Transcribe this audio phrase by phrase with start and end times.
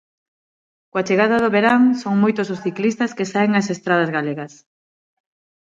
[0.91, 4.53] Coa chegada do verán son moitos os ciclistas que saen ás estradas galegas.